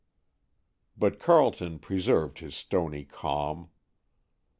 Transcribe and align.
But 0.97 1.19
Carleton 1.19 1.77
preserved 1.77 2.39
his 2.39 2.55
stony 2.55 3.05
calm. 3.05 3.69